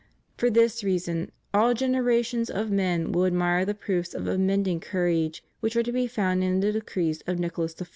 [0.35, 5.43] For this reason all genera tions of men will admire the proofs of unbending courage
[5.59, 7.85] which are to be found in the decrees of Nicholas I.